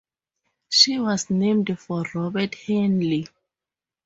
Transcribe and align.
She 0.67 0.97
was 0.97 1.29
named 1.29 1.77
for 1.77 2.03
Robert 2.15 2.55
Henley. 2.55 3.27